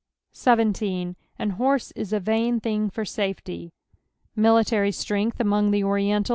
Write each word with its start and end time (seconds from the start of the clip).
».17. 0.31 1.15
"An 1.37 1.49
harm 1.51 1.79
it 1.95 2.11
a 2.11 2.19
tain 2.19 2.59
thing 2.59 2.89
for 2.89 3.03
tafety." 3.03 3.71
(Military 4.35 4.91
strength 4.91 5.39
among 5.39 5.69
the 5.69 5.83
Oriental!) 5.83 6.29